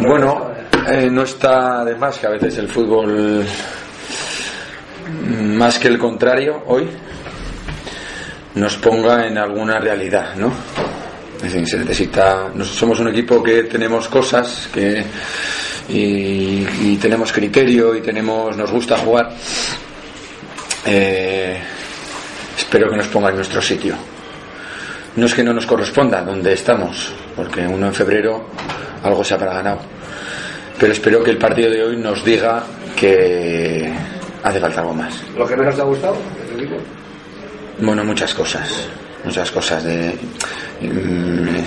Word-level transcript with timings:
Bueno, 0.00 0.50
eh, 0.88 1.08
no 1.10 1.22
está 1.22 1.84
de 1.84 1.94
más 1.94 2.18
que 2.18 2.26
a 2.26 2.30
veces 2.30 2.58
el 2.58 2.68
fútbol, 2.68 3.44
mm, 5.06 5.56
más 5.56 5.78
que 5.78 5.88
el 5.88 5.98
contrario, 5.98 6.64
hoy 6.66 6.88
nos 8.56 8.76
ponga 8.78 9.26
en 9.26 9.38
alguna 9.38 9.78
realidad, 9.78 10.34
¿no? 10.36 10.52
Es 11.36 11.42
decir, 11.52 11.68
se 11.68 11.78
necesita. 11.78 12.50
somos 12.64 12.98
un 13.00 13.08
equipo 13.08 13.42
que 13.42 13.64
tenemos 13.64 14.08
cosas 14.08 14.68
que 14.72 15.04
y, 15.88 16.96
tenemos 16.96 17.32
criterio 17.32 17.94
y 17.94 18.00
tenemos 18.00 18.56
nos 18.56 18.70
gusta 18.70 18.96
jugar. 18.96 19.30
Eh, 20.86 21.58
espero 22.56 22.90
que 22.90 22.96
nos 22.96 23.08
ponga 23.08 23.28
en 23.28 23.36
nuestro 23.36 23.60
sitio. 23.60 23.94
No 25.16 25.26
es 25.26 25.34
que 25.34 25.44
no 25.44 25.52
nos 25.52 25.66
corresponda 25.66 26.22
donde 26.22 26.52
estamos, 26.52 27.12
porque 27.36 27.66
uno 27.66 27.86
en 27.86 27.94
febrero 27.94 28.48
algo 29.04 29.22
se 29.22 29.34
habrá 29.34 29.54
ganado. 29.54 29.80
Pero 30.78 30.92
espero 30.92 31.22
que 31.22 31.30
el 31.30 31.38
partido 31.38 31.70
de 31.70 31.84
hoy 31.84 31.96
nos 31.96 32.24
diga 32.24 32.64
que 32.96 33.92
hace 34.42 34.60
falta 34.60 34.80
algo 34.80 34.94
más. 34.94 35.22
¿Lo 35.36 35.46
que 35.46 35.56
menos 35.56 35.76
te 35.76 35.82
ha 35.82 35.84
gustado? 35.84 36.16
Bueno, 37.78 38.04
muchas 38.04 38.34
cosas. 38.34 38.88
Muchas 39.24 39.50
cosas 39.50 39.84
de. 39.84 40.14
Mm, 40.80 41.58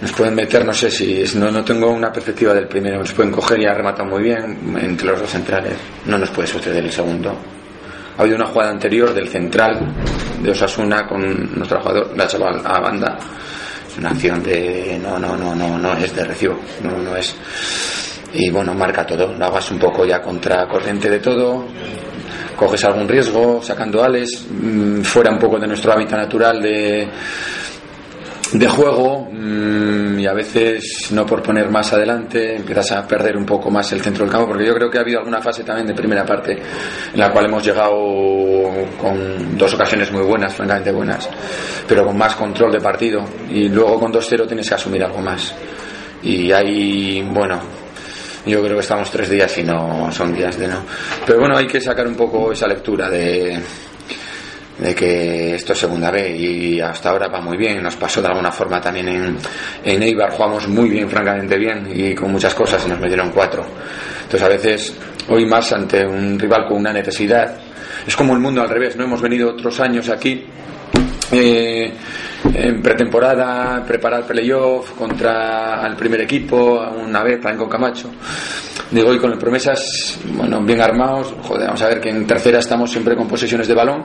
nos 0.00 0.12
pueden 0.12 0.34
meter, 0.34 0.64
no 0.64 0.72
sé 0.72 0.90
si. 0.90 1.22
No, 1.36 1.50
no 1.50 1.64
tengo 1.64 1.90
una 1.90 2.12
perspectiva 2.12 2.54
del 2.54 2.66
primero. 2.66 2.98
Nos 2.98 3.12
pueden 3.12 3.32
coger 3.32 3.60
y 3.60 3.66
ha 3.66 3.74
rematado 3.74 4.08
muy 4.08 4.22
bien 4.22 4.76
entre 4.80 5.08
los 5.08 5.20
dos 5.20 5.30
centrales. 5.30 5.74
No 6.06 6.18
nos 6.18 6.30
puede 6.30 6.48
suceder 6.48 6.82
el 6.82 6.92
segundo. 6.92 7.36
Ha 8.16 8.22
habido 8.22 8.36
una 8.36 8.46
jugada 8.46 8.70
anterior 8.70 9.12
del 9.12 9.28
central 9.28 9.94
de 10.40 10.50
Osasuna 10.50 11.06
con 11.06 11.20
nuestro 11.54 11.80
jugador, 11.80 12.16
la 12.16 12.26
chaval 12.26 12.62
a 12.64 12.80
banda 12.80 13.18
una 13.98 14.10
acción 14.10 14.42
de 14.42 14.98
no, 15.02 15.18
no, 15.18 15.36
no, 15.36 15.54
no, 15.54 15.78
no 15.78 15.92
es 15.94 16.14
de 16.14 16.24
recibo, 16.24 16.58
no, 16.82 16.98
no 16.98 17.16
es. 17.16 17.34
Y 18.34 18.50
bueno, 18.50 18.74
marca 18.74 19.06
todo, 19.06 19.32
lo 19.34 19.44
hagas 19.44 19.70
un 19.70 19.78
poco 19.78 20.04
ya 20.04 20.20
contracorriente 20.20 21.08
de 21.08 21.20
todo, 21.20 21.66
coges 22.56 22.84
algún 22.84 23.08
riesgo, 23.08 23.62
sacando 23.62 24.02
ales, 24.02 24.46
mm, 24.50 25.00
fuera 25.02 25.30
un 25.30 25.38
poco 25.38 25.58
de 25.58 25.66
nuestro 25.66 25.92
hábitat 25.92 26.18
natural 26.18 26.60
de, 26.60 27.08
de 28.52 28.68
juego 28.68 29.28
mm, 29.30 30.18
y 30.20 30.26
a 30.26 30.32
veces 30.32 31.10
no 31.12 31.26
por 31.26 31.42
poner 31.42 31.68
más 31.70 31.92
adelante 31.92 32.56
empiezas 32.56 32.92
a 32.92 33.06
perder 33.06 33.36
un 33.36 33.44
poco 33.44 33.70
más 33.70 33.90
el 33.92 34.00
centro 34.00 34.24
del 34.24 34.32
campo 34.32 34.48
porque 34.48 34.66
yo 34.66 34.74
creo 34.74 34.90
que 34.90 34.98
ha 34.98 35.00
habido 35.00 35.18
alguna 35.18 35.40
fase 35.40 35.64
también 35.64 35.86
de 35.86 35.94
primera 35.94 36.24
parte 36.24 36.52
en 37.12 37.18
la 37.18 37.32
cual 37.32 37.46
hemos 37.46 37.64
llegado 37.64 37.96
con 39.08 39.56
dos 39.56 39.74
ocasiones 39.74 40.10
muy 40.12 40.22
buenas, 40.22 40.54
francamente 40.54 40.92
buenas, 40.92 41.28
pero 41.86 42.04
con 42.04 42.16
más 42.16 42.34
control 42.34 42.72
de 42.72 42.80
partido 42.80 43.24
y 43.50 43.68
luego 43.68 44.00
con 44.00 44.12
2-0 44.12 44.46
tienes 44.46 44.68
que 44.68 44.74
asumir 44.74 45.02
algo 45.04 45.20
más 45.20 45.54
y 46.22 46.50
ahí, 46.52 47.22
bueno, 47.22 47.60
yo 48.44 48.62
creo 48.62 48.74
que 48.74 48.80
estamos 48.80 49.10
tres 49.10 49.30
días 49.30 49.56
y 49.58 49.64
no 49.64 50.10
son 50.10 50.34
días 50.34 50.58
de 50.58 50.68
no. 50.68 50.82
Pero 51.24 51.40
bueno, 51.40 51.56
hay 51.56 51.66
que 51.66 51.80
sacar 51.80 52.06
un 52.06 52.14
poco 52.14 52.52
esa 52.52 52.66
lectura 52.66 53.08
de 53.08 53.60
de 54.78 54.94
que 54.94 55.54
esto 55.54 55.72
es 55.72 55.78
segunda 55.78 56.10
B 56.10 56.36
y 56.36 56.80
hasta 56.80 57.10
ahora 57.10 57.28
va 57.28 57.40
muy 57.40 57.56
bien. 57.56 57.82
Nos 57.82 57.96
pasó 57.96 58.20
de 58.20 58.28
alguna 58.28 58.52
forma 58.52 58.80
también 58.80 59.08
en, 59.08 59.36
en 59.84 60.02
Eibar, 60.02 60.32
jugamos 60.32 60.68
muy 60.68 60.90
bien, 60.90 61.08
francamente 61.08 61.56
bien 61.56 61.88
y 61.94 62.14
con 62.14 62.30
muchas 62.30 62.54
cosas 62.54 62.86
nos 62.86 63.00
metieron 63.00 63.30
cuatro. 63.30 63.64
Entonces 64.22 64.42
a 64.42 64.48
veces, 64.48 64.96
hoy 65.28 65.46
más 65.46 65.72
ante 65.72 66.06
un 66.06 66.38
rival 66.38 66.66
con 66.68 66.78
una 66.78 66.92
necesidad, 66.92 67.58
es 68.06 68.16
como 68.16 68.34
el 68.34 68.40
mundo 68.40 68.62
al 68.62 68.68
revés, 68.68 68.96
¿no? 68.96 69.04
Hemos 69.04 69.20
venido 69.20 69.50
otros 69.50 69.80
años 69.80 70.08
aquí. 70.08 70.44
Eh, 71.32 71.92
en 72.54 72.80
pretemporada, 72.80 73.84
preparar 73.84 74.24
playoff 74.24 74.92
contra 74.92 75.84
el 75.86 75.96
primer 75.96 76.20
equipo, 76.20 76.80
una 77.04 77.22
vez 77.22 77.40
también 77.40 77.58
con 77.58 77.68
Camacho. 77.68 78.10
Digo, 78.90 79.12
y 79.12 79.18
con 79.18 79.32
el 79.32 79.38
promesas, 79.38 80.18
bueno, 80.34 80.60
bien 80.60 80.80
armados, 80.80 81.34
joder, 81.42 81.66
vamos 81.66 81.82
a 81.82 81.88
ver 81.88 82.00
que 82.00 82.10
en 82.10 82.24
tercera 82.24 82.60
estamos 82.60 82.90
siempre 82.90 83.16
con 83.16 83.26
posesiones 83.26 83.66
de 83.66 83.74
balón 83.74 84.04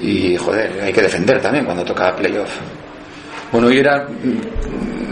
y, 0.00 0.36
joder, 0.36 0.80
hay 0.82 0.92
que 0.92 1.02
defender 1.02 1.40
también 1.40 1.64
cuando 1.64 1.84
toca 1.84 2.16
playoff. 2.16 2.50
Bueno, 3.52 3.70
y 3.70 3.78
era 3.78 4.08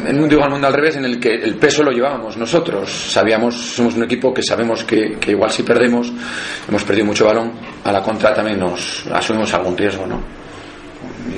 en 0.06 0.28
digo 0.28 0.42
al 0.42 0.50
mundo 0.50 0.66
al 0.66 0.74
revés 0.74 0.96
en 0.96 1.04
el 1.04 1.18
que 1.18 1.34
el 1.34 1.56
peso 1.56 1.82
lo 1.82 1.90
llevábamos 1.90 2.36
nosotros. 2.36 2.90
Sabíamos, 2.90 3.54
somos 3.54 3.94
un 3.94 4.04
equipo 4.04 4.32
que 4.32 4.42
sabemos 4.42 4.84
que, 4.84 5.16
que 5.20 5.32
igual 5.32 5.50
si 5.50 5.62
perdemos, 5.62 6.12
hemos 6.68 6.84
perdido 6.84 7.06
mucho 7.06 7.26
balón, 7.26 7.52
a 7.84 7.92
la 7.92 8.02
contra 8.02 8.34
también 8.34 8.58
nos 8.58 9.06
asumimos 9.12 9.52
algún 9.54 9.76
riesgo, 9.76 10.06
¿no? 10.06 10.20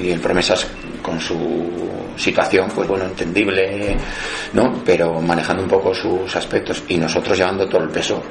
Y 0.02 0.10
el 0.10 0.20
promesas 0.20 0.66
con 1.02 1.20
su 1.20 1.72
situación, 2.16 2.68
pues 2.74 2.88
bueno, 2.88 3.06
entendible, 3.06 3.96
¿no? 4.52 4.82
Pero 4.84 5.20
manejando 5.20 5.62
un 5.62 5.68
poco 5.68 5.94
sus 5.94 6.34
aspectos 6.36 6.84
y 6.88 6.96
nosotros 6.96 7.36
llevando 7.36 7.68
todo 7.68 7.82
el 7.82 7.90
peso. 7.90 8.22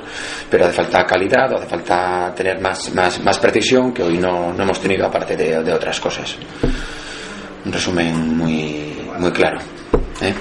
Pero 0.49 0.65
hace 0.65 0.73
falta 0.73 1.05
calidad, 1.05 1.53
hace 1.53 1.67
falta 1.67 2.33
tener 2.35 2.59
más, 2.61 2.93
más, 2.93 3.21
más 3.23 3.39
precisión 3.39 3.93
que 3.93 4.03
hoy 4.03 4.17
no, 4.17 4.53
no 4.53 4.63
hemos 4.63 4.79
tenido 4.79 5.05
aparte 5.05 5.35
de, 5.35 5.63
de 5.63 5.73
otras 5.73 5.99
cosas. 5.99 6.37
Un 7.65 7.71
resumen 7.71 8.37
muy, 8.37 8.97
muy 9.19 9.31
claro. 9.31 9.59
¿Eh? 10.21 10.33